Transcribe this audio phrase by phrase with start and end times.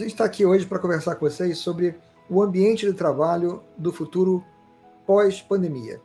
[0.00, 1.94] Gente está aqui hoje para conversar com vocês sobre
[2.26, 4.42] o ambiente de trabalho do futuro
[5.06, 6.00] pós-pandemia.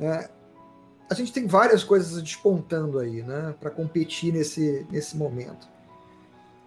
[0.00, 0.28] É,
[1.08, 5.68] a gente tem várias coisas despontando aí, né, para competir nesse, nesse momento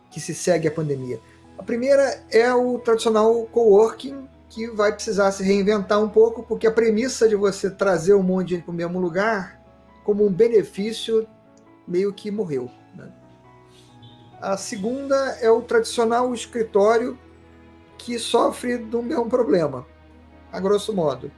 [0.09, 1.19] que se segue a pandemia.
[1.57, 6.71] A primeira é o tradicional coworking, que vai precisar se reinventar um pouco, porque a
[6.71, 9.61] premissa de você trazer um monte de gente para o mesmo lugar,
[10.05, 11.27] como um benefício,
[11.85, 12.71] meio que morreu.
[14.41, 17.19] A segunda é o tradicional escritório
[17.97, 19.85] que sofre do mesmo problema,
[20.51, 21.29] a grosso modo.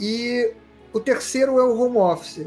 [0.00, 0.54] E
[0.92, 2.46] o terceiro é o home office.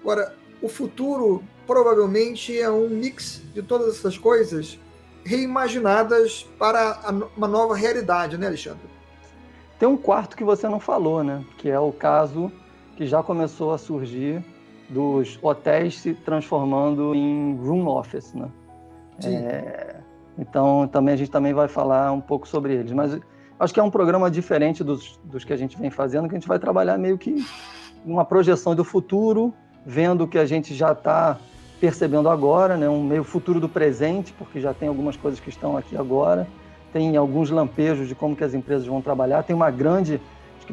[0.00, 4.78] Agora, o futuro provavelmente é um mix de todas essas coisas
[5.24, 7.00] reimaginadas para
[7.36, 8.90] uma nova realidade, né, Alexandre?
[9.78, 11.44] Tem um quarto que você não falou, né?
[11.56, 12.52] Que é o caso
[12.96, 14.44] que já começou a surgir
[14.92, 18.48] dos hotéis se transformando em room office, né?
[19.24, 19.96] É,
[20.38, 22.92] então, também a gente também vai falar um pouco sobre eles.
[22.92, 23.18] Mas
[23.58, 26.38] acho que é um programa diferente dos, dos que a gente vem fazendo, que a
[26.38, 27.44] gente vai trabalhar meio que
[28.04, 29.54] uma projeção do futuro,
[29.86, 31.38] vendo o que a gente já está
[31.80, 32.88] percebendo agora, né?
[32.88, 36.46] um meio futuro do presente, porque já tem algumas coisas que estão aqui agora,
[36.92, 40.20] tem alguns lampejos de como que as empresas vão trabalhar, tem uma grande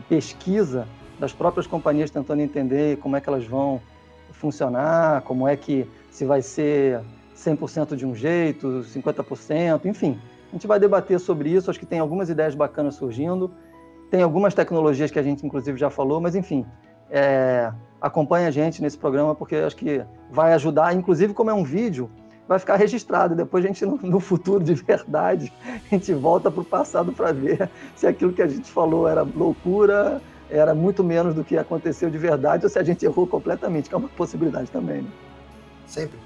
[0.08, 0.88] pesquisa
[1.20, 3.82] das próprias companhias tentando entender como é que elas vão
[4.40, 7.02] funcionar, como é que se vai ser
[7.36, 10.20] 100% de um jeito, 50%, enfim.
[10.50, 13.52] A gente vai debater sobre isso, acho que tem algumas ideias bacanas surgindo,
[14.10, 16.66] tem algumas tecnologias que a gente inclusive já falou, mas enfim,
[17.12, 21.64] é, acompanhe a gente nesse programa porque acho que vai ajudar, inclusive como é um
[21.64, 22.10] vídeo,
[22.48, 23.36] vai ficar registrado.
[23.36, 25.54] Depois a gente, no, no futuro de verdade,
[25.92, 29.22] a gente volta para o passado para ver se aquilo que a gente falou era
[29.22, 33.90] loucura, era muito menos do que aconteceu de verdade ou se a gente errou completamente,
[33.90, 35.04] que é uma possibilidade também.
[35.04, 35.12] Né?
[35.86, 36.20] Sempre.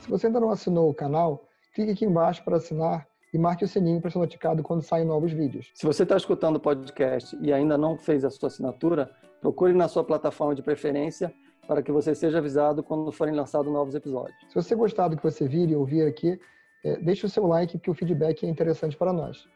[0.00, 3.68] Se você ainda não assinou o canal, clique aqui embaixo para assinar e marque o
[3.68, 5.70] sininho para ser notificado quando saem novos vídeos.
[5.74, 9.88] Se você está escutando o podcast e ainda não fez a sua assinatura, procure na
[9.88, 11.32] sua plataforma de preferência
[11.66, 14.36] para que você seja avisado quando forem lançados novos episódios.
[14.48, 16.38] Se você gostar do que você vir e ouvir aqui,
[16.84, 19.48] é, deixe o seu like, que o feedback é interessante para nós.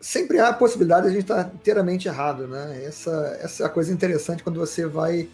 [0.00, 2.84] Sempre há a possibilidade de a gente estar inteiramente errado, né?
[2.84, 5.28] Essa, essa é a coisa interessante quando você vai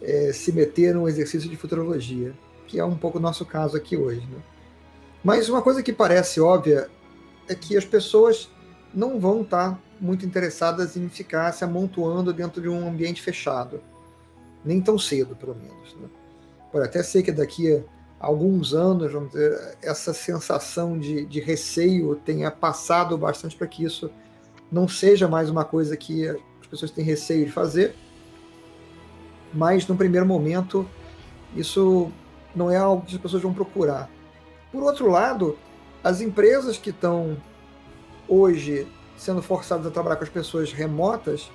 [0.00, 2.32] é, se meter num exercício de futurologia
[2.66, 4.26] que é um pouco o nosso caso aqui hoje.
[4.26, 4.38] Né?
[5.22, 6.90] Mas uma coisa que parece óbvia
[7.48, 8.50] é que as pessoas
[8.92, 13.80] não vão estar muito interessadas em ficar se amontoando dentro de um ambiente fechado,
[14.64, 15.94] nem tão cedo, pelo menos.
[15.96, 16.08] Né?
[16.72, 17.80] Pode até ser que daqui a
[18.18, 24.10] alguns anos, vamos dizer, essa sensação de, de receio tenha passado bastante para que isso
[24.70, 27.94] não seja mais uma coisa que as pessoas têm receio de fazer,
[29.52, 30.88] mas no primeiro momento
[31.54, 32.10] isso
[32.54, 34.10] não é algo que as pessoas vão procurar.
[34.72, 35.58] Por outro lado,
[36.02, 37.36] as empresas que estão
[38.28, 41.50] hoje sendo forçadas a trabalhar com as pessoas remotas,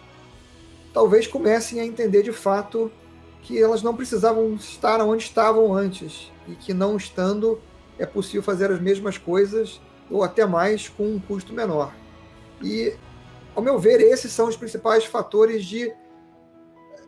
[0.94, 2.92] talvez comecem a entender de fato
[3.42, 7.60] que elas não precisavam estar onde estavam antes e que não estando
[7.98, 11.94] é possível fazer as mesmas coisas ou até mais com um custo menor.
[12.62, 12.96] E,
[13.56, 15.94] ao meu ver, esses são os principais fatores de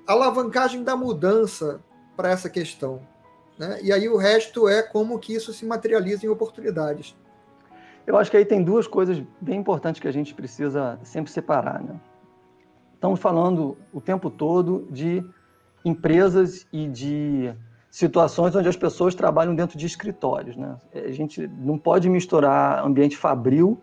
[0.07, 1.81] alavancagem da mudança
[2.15, 3.01] para essa questão.
[3.57, 3.79] Né?
[3.83, 7.15] E aí o resto é como que isso se materializa em oportunidades.
[8.05, 11.81] Eu acho que aí tem duas coisas bem importantes que a gente precisa sempre separar.
[11.81, 11.99] Né?
[12.95, 15.23] Estamos falando o tempo todo de
[15.83, 17.53] empresas e de
[17.89, 20.55] situações onde as pessoas trabalham dentro de escritórios.
[20.55, 20.75] Né?
[20.93, 23.79] A gente não pode misturar ambiente fabril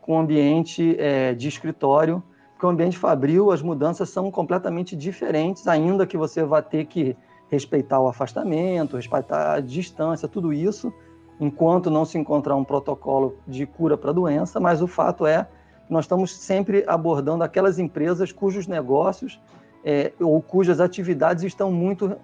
[0.00, 2.22] com ambiente é, de escritório,
[2.52, 7.16] porque o ambiente fabril, as mudanças são completamente diferentes, ainda que você vá ter que
[7.50, 10.92] respeitar o afastamento, respeitar a distância, tudo isso,
[11.38, 15.46] enquanto não se encontrar um protocolo de cura para a doença, mas o fato é
[15.86, 19.40] que nós estamos sempre abordando aquelas empresas cujos negócios
[19.84, 22.16] é, ou cujas atividades estão muito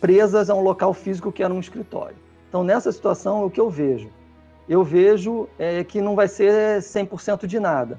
[0.00, 2.16] presas a um local físico que era um escritório.
[2.48, 4.08] Então, nessa situação, o que eu vejo?
[4.68, 7.98] Eu vejo é, que não vai ser 100% de nada.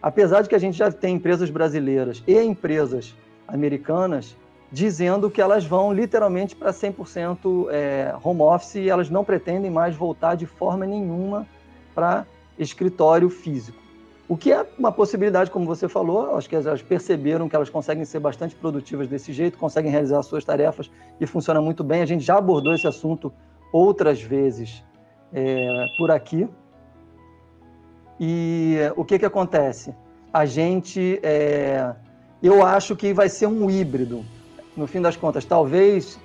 [0.00, 3.14] Apesar de que a gente já tem empresas brasileiras e empresas
[3.46, 4.36] americanas
[4.70, 9.96] dizendo que elas vão literalmente para 100% é, home office e elas não pretendem mais
[9.96, 11.46] voltar de forma nenhuma
[11.94, 12.26] para
[12.58, 13.87] escritório físico.
[14.28, 18.04] O que é uma possibilidade, como você falou, acho que elas perceberam que elas conseguem
[18.04, 22.02] ser bastante produtivas desse jeito, conseguem realizar suas tarefas e funciona muito bem.
[22.02, 23.32] A gente já abordou esse assunto
[23.72, 24.84] outras vezes
[25.32, 26.46] é, por aqui.
[28.20, 29.94] E o que, que acontece?
[30.30, 31.94] A gente, é,
[32.42, 34.22] eu acho que vai ser um híbrido
[34.76, 36.20] no fim das contas, talvez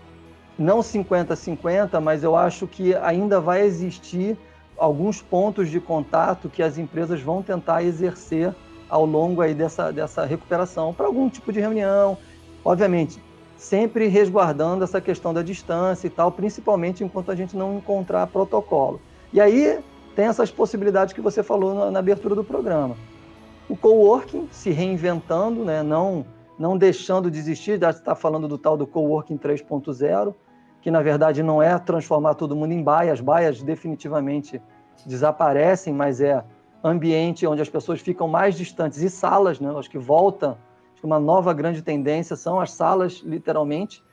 [0.60, 4.38] não 50-50, mas eu acho que ainda vai existir
[4.78, 8.54] alguns pontos de contato que as empresas vão tentar exercer
[8.90, 12.18] ao longo aí dessa, dessa recuperação para algum tipo de reunião.
[12.64, 13.20] Obviamente,
[13.58, 19.02] sempre resguardando essa questão da distância e tal, principalmente enquanto a gente não encontrar protocolo.
[19.32, 19.80] E aí
[20.16, 22.96] tem essas possibilidades que você falou na, na abertura do programa.
[23.70, 25.82] O coworking se reinventando, né?
[25.82, 26.26] não,
[26.60, 30.36] não deixando de existir, já está falando do tal do coworking 3.0,
[30.84, 34.62] que na verdade não é transformar todo mundo em baias, baias definitivamente
[35.06, 36.44] desaparecem, mas é
[36.84, 39.74] ambiente onde as pessoas ficam mais distantes e salas, né?
[39.78, 40.58] Acho que volta,
[40.92, 44.04] acho que uma nova grande tendência são as salas, literalmente,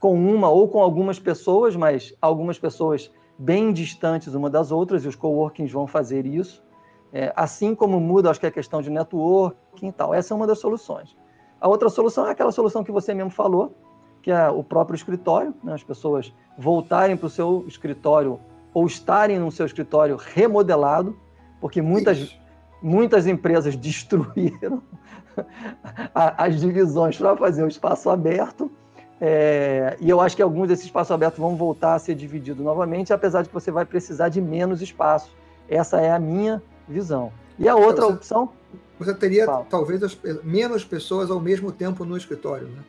[0.00, 3.08] com uma ou com algumas pessoas, mas algumas pessoas
[3.38, 6.60] bem distantes uma das outras, e os coworkings vão fazer isso.
[7.12, 10.12] É, assim como muda, acho que é a questão de networking e tal.
[10.12, 11.16] Essa é uma das soluções.
[11.60, 13.76] A outra solução é aquela solução que você mesmo falou,
[14.26, 15.72] que é o próprio escritório, né?
[15.72, 18.40] as pessoas voltarem para o seu escritório
[18.74, 21.16] ou estarem no seu escritório remodelado,
[21.60, 22.36] porque muitas,
[22.82, 24.82] muitas empresas destruíram
[26.12, 28.68] as divisões para fazer o espaço aberto.
[29.20, 33.12] É, e eu acho que alguns desses espaços abertos vão voltar a ser divididos novamente,
[33.12, 35.30] apesar de que você vai precisar de menos espaço.
[35.68, 37.30] Essa é a minha visão.
[37.60, 38.48] E a outra você, opção.
[38.98, 39.66] Você teria Fala.
[39.70, 42.82] talvez as, menos pessoas ao mesmo tempo no escritório, né?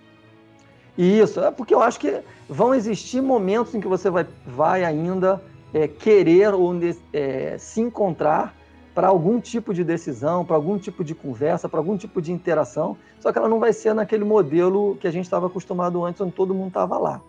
[0.97, 5.41] Isso, é porque eu acho que vão existir momentos em que você vai, vai ainda
[5.73, 6.73] é, querer ou
[7.13, 8.55] é, se encontrar
[8.95, 12.97] para algum tipo de decisão, para algum tipo de conversa, para algum tipo de interação,
[13.19, 16.31] só que ela não vai ser naquele modelo que a gente estava acostumado antes, onde
[16.31, 17.21] todo mundo estava lá.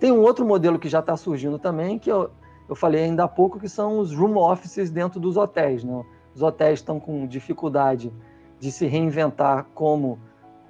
[0.00, 2.30] Tem um outro modelo que já está surgindo também, que eu,
[2.68, 5.84] eu falei ainda há pouco, que são os room offices dentro dos hotéis.
[5.84, 6.02] Né?
[6.34, 8.10] Os hotéis estão com dificuldade
[8.58, 10.18] de se reinventar como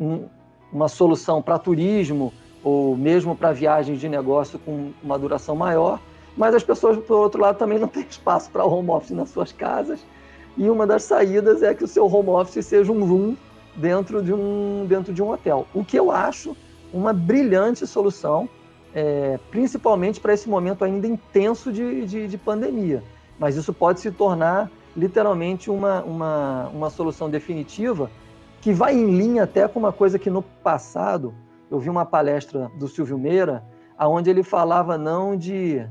[0.00, 0.26] um,
[0.72, 2.32] uma solução para turismo
[2.64, 6.00] ou mesmo para viagens de negócio com uma duração maior
[6.36, 9.52] mas as pessoas, por outro lado, também não têm espaço para home office nas suas
[9.52, 10.00] casas.
[10.56, 13.36] E uma das saídas é que o seu home office seja um room
[13.76, 15.66] dentro de um, dentro de um hotel.
[15.74, 16.56] O que eu acho
[16.92, 18.48] uma brilhante solução,
[18.94, 23.02] é, principalmente para esse momento ainda intenso de, de, de, pandemia.
[23.38, 28.10] Mas isso pode se tornar literalmente uma, uma, uma solução definitiva
[28.62, 31.34] que vai em linha até com uma coisa que no passado
[31.70, 33.62] eu vi uma palestra do Silvio Meira,
[33.98, 35.86] aonde ele falava não de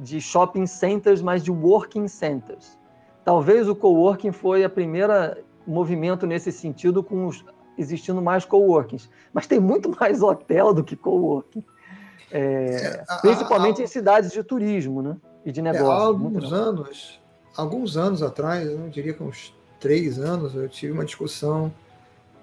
[0.00, 2.78] de shopping centers, mas de working centers.
[3.24, 7.44] Talvez o coworking foi a primeira movimento nesse sentido, com os,
[7.76, 9.10] existindo mais coworkings.
[9.32, 11.62] Mas tem muito mais hotel do que coworking.
[12.32, 15.16] É, é, principalmente em cidades de turismo né?
[15.44, 15.86] e de negócio.
[15.86, 17.20] É, há alguns anos,
[17.56, 21.72] alguns anos atrás, eu diria que uns três anos, eu tive uma discussão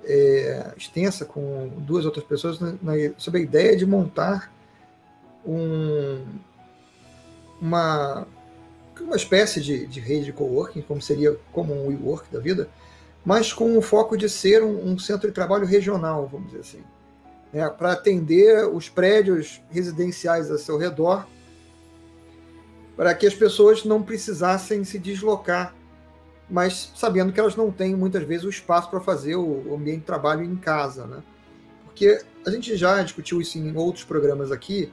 [0.08, 4.52] é, extensa com duas outras pessoas na, na, sobre a ideia de montar
[5.46, 6.24] um,
[7.60, 8.26] uma,
[9.02, 12.70] uma espécie de, de rede de coworking, como seria como um WeWork da vida,
[13.26, 16.84] mas com o foco de ser um, um centro de trabalho regional, vamos dizer assim,
[17.52, 21.28] né, para atender os prédios residenciais a seu redor,
[22.96, 25.76] para que as pessoas não precisassem se deslocar,
[26.50, 30.06] mas sabendo que elas não têm muitas vezes o espaço para fazer o ambiente de
[30.06, 31.22] trabalho em casa, né?
[31.86, 34.92] Porque a gente já discutiu isso em outros programas aqui,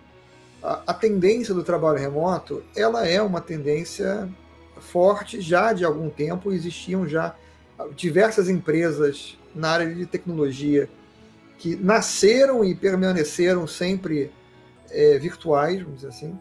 [0.64, 4.28] a, tendência do trabalho remoto, ela é uma tendência
[4.78, 7.36] forte já de algum tempo, existiam já
[7.94, 10.88] diversas empresas na área de tecnologia
[11.58, 14.32] que nasceram e permaneceram sempre
[14.90, 16.38] é, virtuais, vamos dizer assim.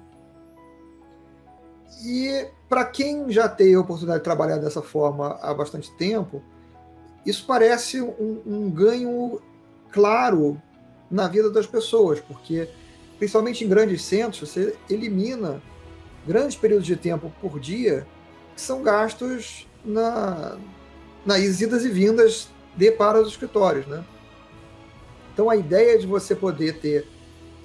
[2.04, 6.44] E para quem já tem a oportunidade de trabalhar dessa forma há bastante tempo,
[7.26, 9.42] isso parece um, um ganho
[9.92, 10.62] claro
[11.10, 12.68] na vida das pessoas, porque
[13.18, 15.62] principalmente em grandes centros, você elimina
[16.28, 18.06] grandes períodos de tempo por dia
[18.56, 20.58] que são gastos na,
[21.26, 24.04] nas idas e vindas de para os escritórios, né?
[25.34, 27.08] Então a ideia de você poder ter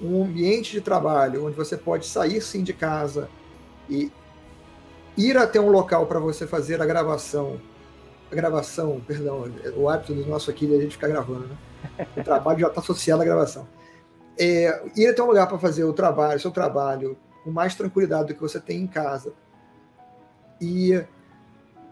[0.01, 3.29] um ambiente de trabalho onde você pode sair sim de casa
[3.91, 4.13] e
[5.19, 7.61] ir até um local para você fazer a gravação,
[8.31, 12.07] a gravação, perdão, o hábito do nosso aqui de a gente ficar gravando, né?
[12.17, 13.67] O trabalho já está associado à gravação
[14.39, 18.35] é, ir até um lugar para fazer o trabalho, seu trabalho, com mais tranquilidade do
[18.35, 19.33] que você tem em casa.
[20.61, 21.05] E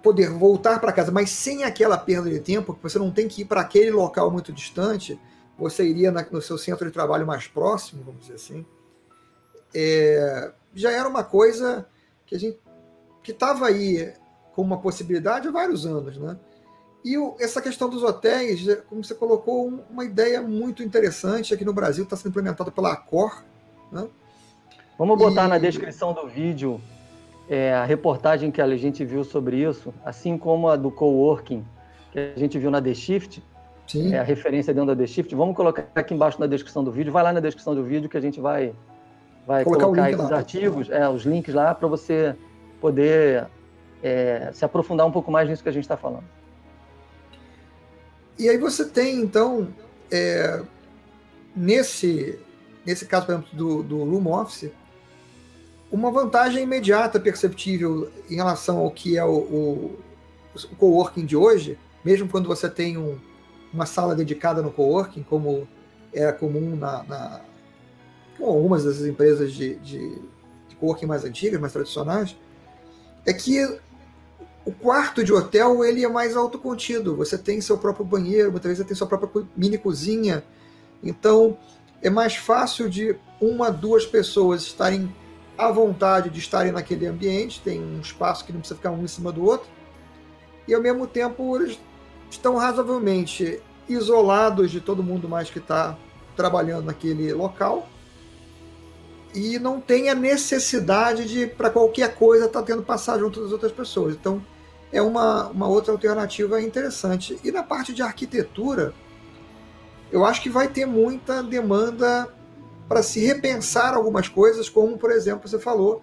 [0.03, 3.43] poder voltar para casa, mas sem aquela perda de tempo, que você não tem que
[3.43, 5.21] ir para aquele local muito distante,
[5.59, 8.65] você iria na, no seu centro de trabalho mais próximo, vamos dizer assim.
[9.75, 11.87] É, já era uma coisa
[12.25, 12.59] que a gente
[13.27, 14.13] que estava aí
[14.55, 16.37] como uma possibilidade há vários anos, né?
[17.05, 21.65] E o, essa questão dos hotéis, é, como você colocou, uma ideia muito interessante aqui
[21.65, 23.43] no Brasil, está sendo implementada pela Accor.
[23.91, 24.07] Né?
[24.97, 25.49] Vamos botar e...
[25.49, 26.81] na descrição do vídeo
[27.49, 31.65] é, a reportagem que a gente viu sobre isso, assim como a do coworking
[32.13, 33.43] que a gente viu na The Shift,
[33.89, 34.15] Sim.
[34.15, 37.13] é a referência dentro da The Shift, vamos colocar aqui embaixo na descrição do vídeo.
[37.13, 38.73] Vai lá na descrição do vídeo que a gente vai,
[39.45, 40.37] vai colocar, colocar lá.
[40.39, 42.37] artigos, é, os links lá para você
[42.87, 43.49] poder
[44.01, 46.23] é, se aprofundar um pouco mais nisso que a gente está falando.
[48.39, 49.67] E aí você tem, então,
[50.09, 50.63] é,
[51.55, 52.39] nesse,
[52.85, 54.71] nesse caso, por exemplo, do, do Room Office,
[55.91, 59.99] uma vantagem imediata perceptível em relação ao que é o, o,
[60.55, 63.19] o coworking de hoje, mesmo quando você tem um,
[63.73, 65.67] uma sala dedicada no coworking, como
[66.15, 67.41] era comum na, na
[68.39, 70.21] com algumas dessas empresas de, de,
[70.69, 72.37] de coworking mais antigas, mais tradicionais,
[73.27, 73.79] é que
[74.65, 77.17] o quarto de hotel ele é mais autocontido.
[77.17, 80.45] Você tem seu próprio banheiro, muitas vezes você tem sua própria mini cozinha.
[81.03, 81.59] Então
[82.01, 85.13] é mais fácil de uma, duas pessoas estarem
[85.59, 87.61] à vontade de estarem naquele ambiente.
[87.61, 89.69] Tem um espaço que não precisa ficar um em cima do outro.
[90.67, 91.79] E ao mesmo tempo eles
[92.31, 95.97] estão razoavelmente isolados de todo mundo mais que está
[96.37, 97.89] trabalhando naquele local
[99.37, 103.53] e não tem a necessidade de, para qualquer coisa, estar tá tendo passar junto das
[103.53, 104.15] outras pessoas.
[104.15, 104.43] Então,
[104.91, 107.39] é uma, uma outra alternativa interessante.
[107.45, 108.95] E na parte de arquitetura,
[110.11, 112.33] eu acho que vai ter muita demanda
[112.89, 116.03] para se repensar algumas coisas, como, por exemplo, você falou,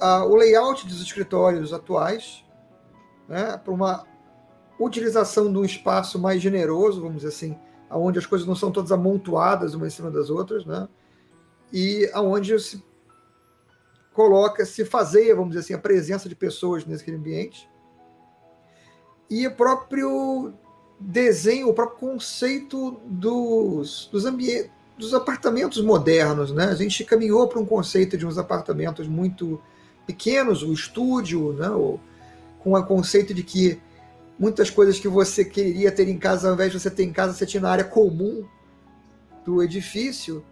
[0.00, 2.44] o layout dos escritórios atuais,
[3.28, 4.04] né, para uma
[4.80, 7.56] utilização de um espaço mais generoso, vamos dizer assim,
[7.88, 10.88] onde as coisas não são todas amontoadas uma em cima das outras, né,
[11.72, 12.82] e aonde se
[14.12, 17.68] coloca, se fazeia, vamos dizer assim, a presença de pessoas nesse ambiente
[19.30, 20.52] e o próprio
[20.98, 26.64] desenho, o próprio conceito dos, dos ambientes, dos apartamentos modernos, né?
[26.64, 29.60] A gente caminhou para um conceito de uns apartamentos muito
[30.06, 31.68] pequenos, o estúdio, né?
[31.70, 32.00] O,
[32.60, 33.80] com o conceito de que
[34.38, 37.34] muitas coisas que você queria ter em casa, ao invés de você ter em casa,
[37.34, 38.44] você tinha na área comum
[39.44, 40.44] do edifício.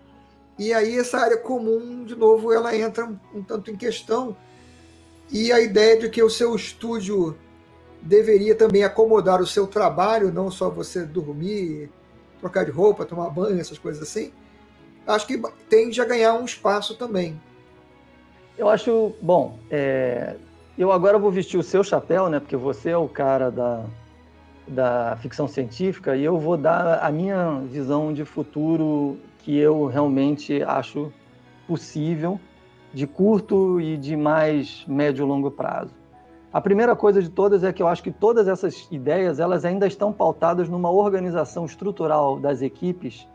[0.59, 4.37] E aí essa área comum, de novo, ela entra um, tanto em questão.
[5.31, 7.37] E a ideia de que o seu estúdio
[8.01, 11.91] deveria também acomodar o seu trabalho, não só você dormir,
[12.41, 14.33] trocar de roupa, tomar banho, essas coisas assim.
[15.07, 17.41] Acho que tende a ganhar um espaço também.
[18.57, 20.37] Eu acho, bom, é,
[20.79, 22.41] eu agora vou vestir o seu chapéu, né?
[22.41, 23.85] Porque você é o cara da,
[24.67, 30.61] da ficção científica e eu vou dar a minha visão de futuro que eu realmente
[30.65, 31.13] acho
[31.69, 32.41] possível
[32.93, 35.95] de curto e de mais médio e longo prazo.
[36.53, 39.87] A primeira coisa de todas é que eu acho que todas essas ideias elas ainda
[39.87, 43.29] estão pautadas numa organização estrutural das equipes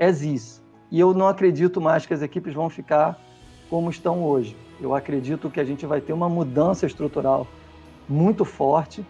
[0.00, 0.64] as is.
[0.90, 3.20] E eu não acredito mais que as equipes vão ficar
[3.68, 4.56] como estão hoje.
[4.80, 7.46] Eu acredito que a gente vai ter uma mudança estrutural
[8.08, 9.04] muito forte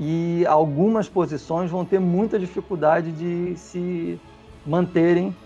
[0.00, 4.18] e algumas posições vão ter muita dificuldade de se
[4.64, 5.36] manterem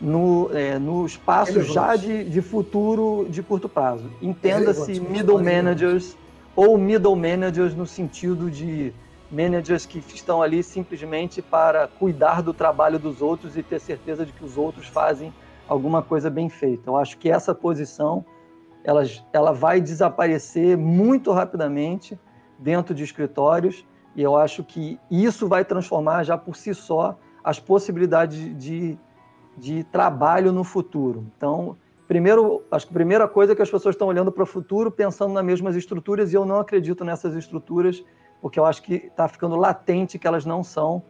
[0.00, 4.10] no, é, no espaço já de, de futuro de curto prazo.
[4.22, 6.16] Entenda-se middle managers
[6.54, 8.92] ou middle managers no sentido de
[9.30, 14.32] managers que estão ali simplesmente para cuidar do trabalho dos outros e ter certeza de
[14.32, 15.32] que os outros fazem
[15.68, 16.88] alguma coisa bem feita.
[16.88, 18.24] Eu acho que essa posição
[18.82, 19.02] ela,
[19.32, 22.18] ela vai desaparecer muito rapidamente
[22.58, 23.84] dentro de escritórios
[24.16, 28.98] e eu acho que isso vai transformar já por si só as possibilidades de,
[29.58, 31.26] de trabalho no futuro.
[31.36, 31.76] Então,
[32.08, 34.90] Primeiro, acho que a primeira coisa é que as pessoas estão olhando para o futuro
[34.90, 38.02] pensando nas mesmas estruturas e eu não acredito nessas estruturas,
[38.40, 41.02] porque eu acho que está ficando latente que elas não são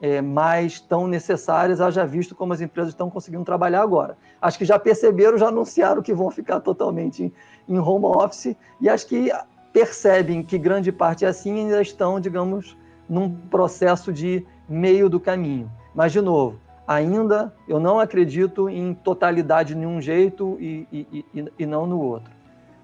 [0.00, 4.16] é, mais tão necessárias, haja visto como as empresas estão conseguindo trabalhar agora.
[4.40, 7.30] Acho que já perceberam, já anunciaram que vão ficar totalmente
[7.68, 9.30] em home office e acho que
[9.74, 15.70] percebem que grande parte é assim ainda estão, digamos, num processo de meio do caminho.
[15.94, 21.52] Mas, de novo, ainda eu não acredito em totalidade de um jeito e, e, e,
[21.58, 22.30] e não no outro.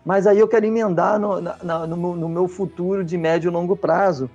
[0.05, 3.77] Mas aí eu quero emendar no, na, no, no meu futuro de médio e longo
[3.77, 4.29] prazo,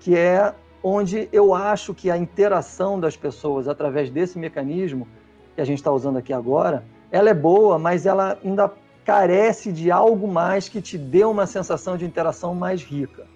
[0.00, 5.06] que é onde eu acho que a interação das pessoas através desse mecanismo
[5.54, 8.72] que a gente está usando aqui agora, ela é boa, mas ela ainda
[9.04, 13.26] carece de algo mais que te dê uma sensação de interação mais rica.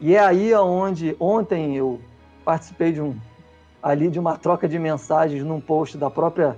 [0.00, 2.00] E é aí onde ontem eu
[2.44, 3.14] participei de um
[3.84, 6.56] ali de uma troca de mensagens num post da própria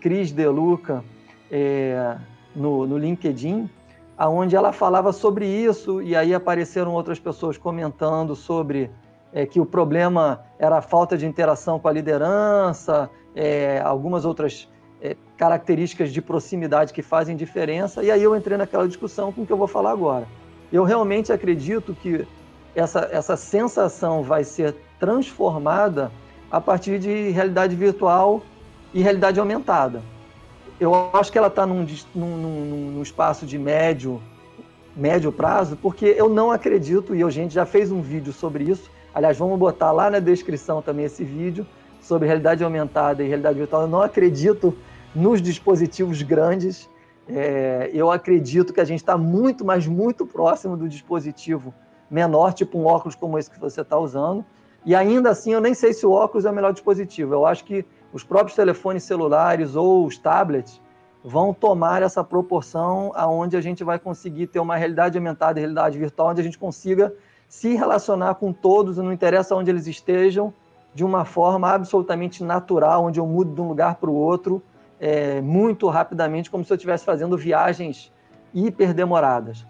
[0.00, 1.04] Cris Deluca
[1.48, 2.16] é,
[2.54, 3.70] no, no LinkedIn,
[4.18, 8.90] aonde ela falava sobre isso e aí apareceram outras pessoas comentando sobre
[9.32, 14.68] é, que o problema era a falta de interação com a liderança, é, algumas outras
[15.00, 19.46] é, características de proximidade que fazem diferença, e aí eu entrei naquela discussão com o
[19.46, 20.26] que eu vou falar agora.
[20.72, 22.26] Eu realmente acredito que
[22.74, 26.10] essa, essa sensação vai ser transformada
[26.54, 28.40] a partir de realidade virtual
[28.92, 30.00] e realidade aumentada.
[30.78, 31.84] Eu acho que ela está num,
[32.14, 32.36] num,
[32.92, 34.22] num, espaço de médio,
[34.94, 38.88] médio prazo, porque eu não acredito, e a gente já fez um vídeo sobre isso,
[39.12, 41.66] aliás, vamos botar lá na descrição também esse vídeo,
[42.00, 43.82] sobre realidade aumentada e realidade virtual.
[43.82, 44.76] Eu não acredito
[45.12, 46.88] nos dispositivos grandes.
[47.28, 51.74] É, eu acredito que a gente está muito, mas muito próximo do dispositivo
[52.08, 54.44] menor, tipo um óculos como esse que você está usando.
[54.84, 57.34] E ainda assim, eu nem sei se o óculos é o melhor dispositivo.
[57.34, 60.80] Eu acho que os próprios telefones celulares ou os tablets
[61.24, 66.30] vão tomar essa proporção aonde a gente vai conseguir ter uma realidade aumentada realidade virtual,
[66.30, 67.14] onde a gente consiga
[67.48, 70.52] se relacionar com todos, não interessa onde eles estejam,
[70.94, 74.62] de uma forma absolutamente natural, onde eu mudo de um lugar para o outro
[75.00, 78.12] é, muito rapidamente, como se eu estivesse fazendo viagens
[78.52, 79.66] hiper demoradas.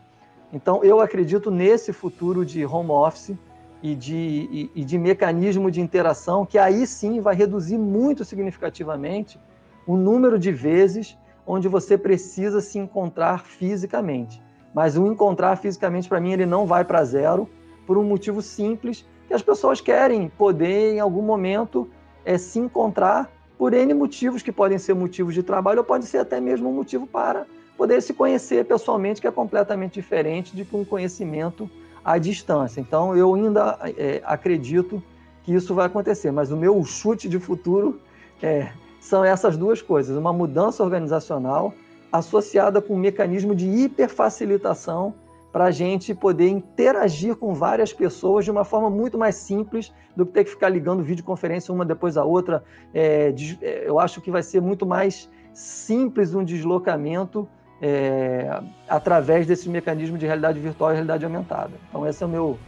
[0.52, 3.36] Então, eu acredito nesse futuro de home office
[3.84, 9.38] e de, e, e de mecanismo de interação, que aí sim vai reduzir muito significativamente
[9.86, 14.42] o número de vezes onde você precisa se encontrar fisicamente.
[14.72, 17.46] Mas o encontrar fisicamente, para mim, ele não vai para zero,
[17.86, 21.86] por um motivo simples, que as pessoas querem poder, em algum momento,
[22.24, 26.18] é, se encontrar por N motivos, que podem ser motivos de trabalho ou pode ser
[26.18, 30.86] até mesmo um motivo para poder se conhecer pessoalmente, que é completamente diferente de um
[30.86, 31.68] conhecimento
[32.04, 32.80] à distância.
[32.80, 35.02] Então, eu ainda é, acredito
[35.42, 38.00] que isso vai acontecer, mas o meu chute de futuro
[38.42, 38.70] é,
[39.00, 41.72] são essas duas coisas: uma mudança organizacional
[42.12, 45.14] associada com um mecanismo de hiperfacilitação
[45.52, 50.26] para a gente poder interagir com várias pessoas de uma forma muito mais simples do
[50.26, 52.64] que ter que ficar ligando videoconferência uma depois da outra.
[52.92, 53.32] É,
[53.62, 57.48] é, eu acho que vai ser muito mais simples um deslocamento
[57.80, 61.72] é, através desse mecanismo de realidade virtual e realidade aumentada.
[61.88, 62.58] Então, esse é o meu,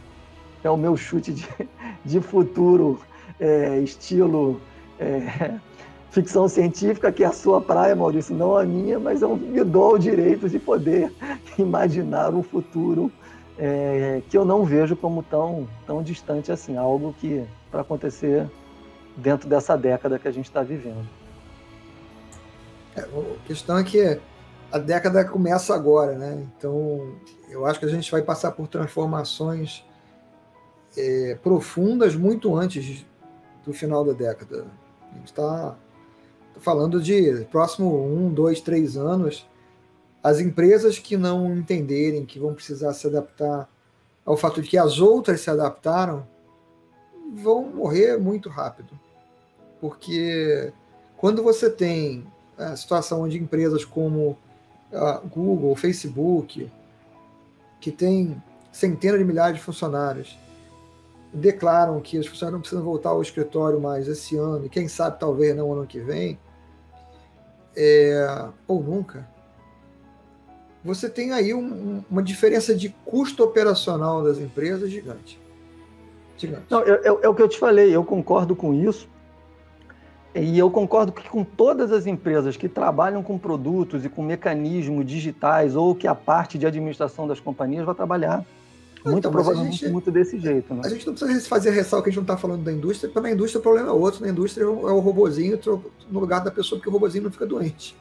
[0.63, 1.47] é o meu chute de,
[2.03, 2.99] de futuro,
[3.39, 4.61] é, estilo
[4.99, 5.53] é,
[6.11, 9.93] ficção científica, que é a sua praia, Maurício, não a minha, mas eu me dou
[9.93, 11.11] o direito de poder
[11.57, 13.11] imaginar um futuro
[13.57, 18.49] é, que eu não vejo como tão, tão distante assim, algo que para acontecer
[19.15, 21.07] dentro dessa década que a gente está vivendo.
[22.95, 24.19] É, a questão é que
[24.71, 26.45] a década começa agora, né?
[26.57, 27.15] Então,
[27.49, 29.85] eu acho que a gente vai passar por transformações
[30.95, 33.05] é, profundas muito antes
[33.65, 34.65] do final da década.
[35.11, 35.77] A gente está
[36.59, 39.47] falando de próximo um, dois, três anos,
[40.23, 43.69] as empresas que não entenderem que vão precisar se adaptar
[44.25, 46.27] ao fato de que as outras se adaptaram
[47.35, 48.99] vão morrer muito rápido.
[49.79, 50.73] Porque
[51.15, 52.25] quando você tem
[52.57, 54.37] a situação onde empresas como
[55.29, 56.71] Google, Facebook,
[57.79, 60.37] que tem centenas de milhares de funcionários,
[61.33, 65.19] declaram que os funcionários não precisam voltar ao escritório mais esse ano, e quem sabe
[65.19, 66.39] talvez não ano que vem,
[67.75, 69.27] é, ou nunca,
[70.83, 75.39] você tem aí um, uma diferença de custo operacional das empresas gigante.
[76.37, 76.65] gigante.
[76.69, 79.07] Não, é, é, é o que eu te falei, eu concordo com isso.
[80.39, 85.05] E eu concordo que com todas as empresas que trabalham com produtos e com mecanismos
[85.05, 88.45] digitais ou que a parte de administração das companhias vai trabalhar
[89.07, 90.73] muito então, provavelmente gente, muito desse jeito.
[90.73, 90.81] Né?
[90.83, 93.27] A gente não precisa fazer ressalva que a gente não está falando da indústria, porque
[93.27, 94.21] na indústria o problema é outro.
[94.21, 95.59] Na indústria é o robozinho
[96.09, 97.95] no lugar da pessoa, porque o robozinho não fica doente.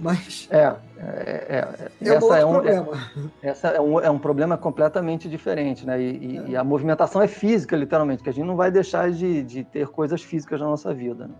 [0.00, 0.48] Mas.
[0.50, 3.10] É, é, é, é essa é um problema.
[3.42, 6.00] É, essa é um, é um problema completamente diferente, né?
[6.00, 6.50] E, é.
[6.50, 9.88] e, a movimentação é física, literalmente, que a gente não vai deixar de, de ter
[9.88, 11.28] coisas físicas na nossa vida.
[11.28, 11.34] Né?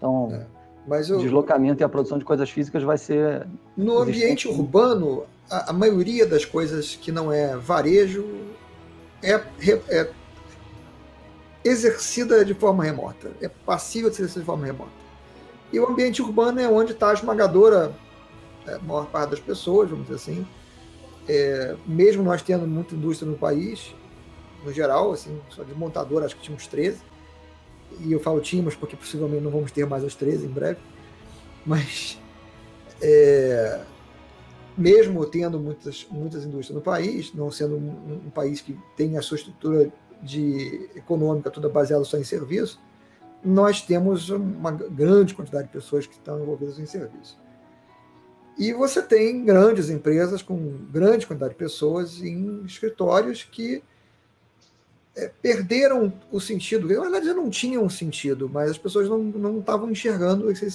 [0.00, 0.30] Então.
[0.32, 0.60] É.
[0.86, 3.46] Mas o deslocamento e a produção de coisas físicas vai ser.
[3.76, 8.26] No ambiente urbano, a, a, maioria das coisas que não é varejo
[9.22, 9.34] é,
[9.88, 10.10] é
[11.62, 14.90] exercida de forma remota, é passível de ser exercida de forma remota.
[15.70, 17.94] E o ambiente urbano é onde está a esmagadora
[18.66, 20.46] é, a maior parte das pessoas, vamos dizer assim.
[21.28, 23.94] É, mesmo nós tendo muita indústria no país,
[24.64, 26.98] no geral, assim, só de montadora acho que tínhamos 13.
[27.98, 30.78] E eu falo tínhamos porque possivelmente não vamos ter mais as 13 em breve.
[31.66, 32.18] Mas
[33.02, 33.80] é,
[34.76, 39.22] mesmo tendo muitas, muitas indústrias no país, não sendo um, um país que tem a
[39.22, 42.80] sua estrutura de econômica toda baseada só em serviço,
[43.42, 47.38] nós temos uma grande quantidade de pessoas que estão envolvidas em serviço.
[48.58, 50.56] E você tem grandes empresas com
[50.90, 53.82] grande quantidade de pessoas em escritórios que
[55.28, 56.86] perderam o sentido.
[56.86, 60.66] Na verdade, já não tinham sentido, mas as pessoas não estavam enxergando esse,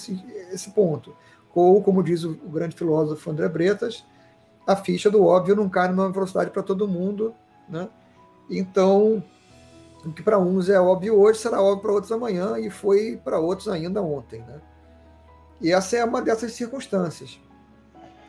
[0.52, 1.16] esse, ponto.
[1.54, 4.06] Ou, como diz o, o, grande filósofo André Bretas,
[4.68, 7.34] a ficha do óbvio não cai numa velocidade para todo mundo.
[7.70, 7.88] Né?
[8.50, 9.24] Então,
[10.06, 13.40] o que para uns é óbvio hoje será óbvio para outros amanhã e foi para
[13.40, 14.42] outros ainda ontem.
[14.42, 14.62] Né?
[15.62, 17.40] E essa é uma dessas circunstâncias.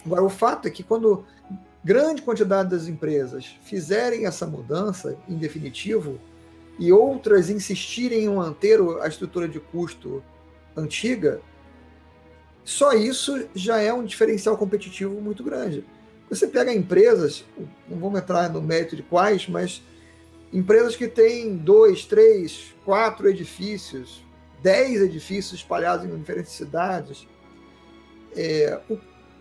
[0.05, 1.25] Agora, o fato é que quando
[1.87, 6.19] grande quantidade das empresas fizerem essa mudança em definitivo
[6.81, 10.21] e outras insistirem em manter a estrutura de custo
[10.77, 11.41] antiga,
[12.65, 15.85] só isso já é um diferencial competitivo muito grande.
[16.29, 17.45] Você pega empresas,
[17.89, 19.81] não vamos entrar no mérito de quais, mas
[20.53, 24.25] empresas que têm dois, três, quatro edifícios,
[24.61, 27.29] dez edifícios espalhados em diferentes cidades,
[28.35, 28.81] é,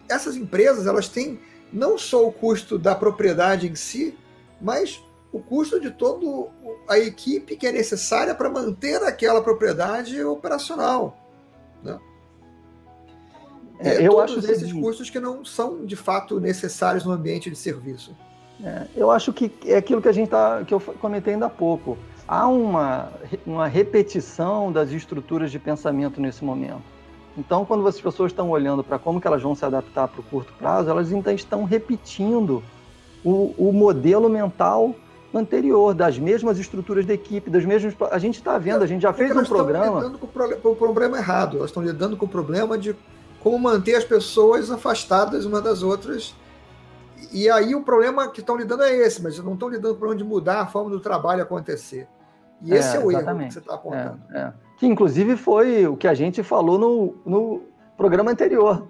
[0.07, 1.39] essas empresas elas têm
[1.75, 4.17] não só o custo da propriedade em si,
[4.61, 6.25] mas o custo de toda
[6.87, 11.17] a equipe que é necessária para manter aquela propriedade operacional.
[11.83, 11.99] Né?
[13.79, 17.49] É, é, eu todos acho esses custos que não são de fato necessários no ambiente
[17.49, 18.15] de serviço.
[18.63, 21.49] É, eu acho que é aquilo que a gente tá, que eu comentei ainda há
[21.49, 21.97] pouco.
[22.25, 23.11] Há uma,
[23.45, 26.94] uma repetição das estruturas de pensamento nesse momento.
[27.37, 30.23] Então, quando as pessoas estão olhando para como que elas vão se adaptar para o
[30.23, 32.63] curto prazo, elas então estão repetindo
[33.23, 34.95] o, o, modelo mental
[35.33, 37.93] anterior, das mesmas estruturas da equipe, das mesmas.
[38.09, 39.85] A gente está vendo, a gente já fez um programa.
[39.85, 42.95] Elas estão lidando com o problema errado, elas estão lidando com o problema de
[43.41, 46.33] como manter as pessoas afastadas uma das outras.
[47.33, 49.99] E aí o problema que estão lidando é esse, mas não estão lidando com o
[49.99, 52.07] problema de mudar a forma do trabalho acontecer.
[52.61, 53.41] E esse é, é o exatamente.
[53.41, 54.21] erro que você está apontando.
[54.33, 57.61] É, é que inclusive foi o que a gente falou no, no
[57.95, 58.87] programa anterior,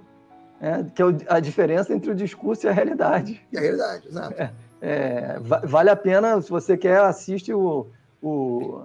[0.60, 0.86] né?
[0.94, 3.46] que é a diferença entre o discurso e a realidade.
[3.52, 4.34] E a realidade, exato.
[4.42, 4.52] É,
[4.82, 7.88] é, vale a pena, se você quer, assiste o,
[8.22, 8.84] o,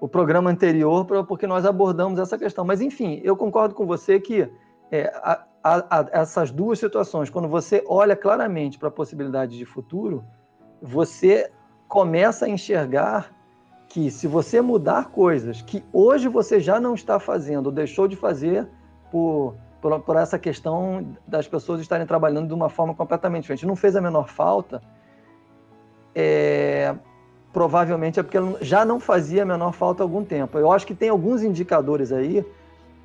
[0.00, 2.64] o programa anterior, pra, porque nós abordamos essa questão.
[2.64, 4.48] Mas, enfim, eu concordo com você que
[4.90, 9.64] é, a, a, a, essas duas situações, quando você olha claramente para a possibilidade de
[9.64, 10.24] futuro,
[10.82, 11.50] você
[11.88, 13.32] começa a enxergar
[13.88, 18.16] que se você mudar coisas que hoje você já não está fazendo ou deixou de
[18.16, 18.66] fazer
[19.10, 23.76] por, por, por, essa questão das pessoas estarem trabalhando de uma forma completamente diferente, não
[23.76, 24.82] fez a menor falta,
[26.14, 26.94] é,
[27.52, 30.58] provavelmente é porque já não fazia a menor falta há algum tempo.
[30.58, 32.44] Eu acho que tem alguns indicadores aí,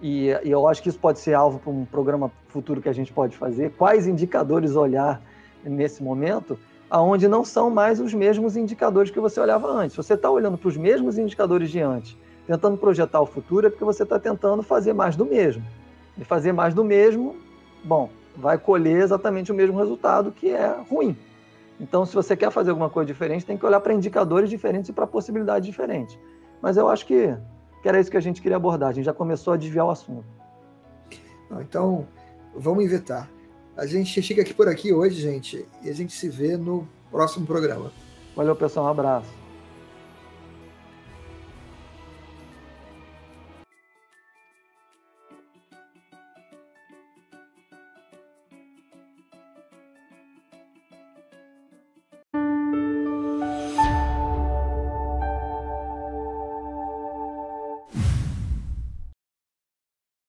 [0.01, 2.93] e, e eu acho que isso pode ser alvo para um programa futuro que a
[2.93, 5.21] gente pode fazer, quais indicadores olhar
[5.63, 6.57] nesse momento,
[6.89, 9.95] aonde não são mais os mesmos indicadores que você olhava antes.
[9.95, 13.85] Você está olhando para os mesmos indicadores de antes, tentando projetar o futuro, é porque
[13.85, 15.63] você está tentando fazer mais do mesmo.
[16.17, 17.35] E fazer mais do mesmo,
[17.83, 21.15] bom, vai colher exatamente o mesmo resultado, que é ruim.
[21.79, 24.93] Então, se você quer fazer alguma coisa diferente, tem que olhar para indicadores diferentes e
[24.93, 26.17] para possibilidades diferentes.
[26.61, 27.37] Mas eu acho que,
[27.81, 28.89] que era isso que a gente queria abordar.
[28.89, 30.25] A gente já começou a desviar o assunto.
[31.61, 32.05] Então,
[32.53, 33.29] vamos inventar.
[33.79, 37.45] A gente fica aqui por aqui hoje, gente, e a gente se vê no próximo
[37.45, 37.93] programa.
[38.35, 38.87] Valeu, pessoal.
[38.87, 39.38] Um abraço.